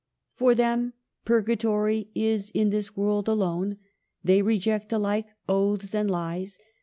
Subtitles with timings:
[0.39, 0.93] "For them
[1.25, 3.77] purgatory is in this world alone.
[4.23, 6.57] They reject alike oaths and lies.